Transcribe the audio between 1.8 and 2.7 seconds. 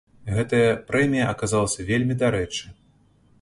вельмі дарэчы.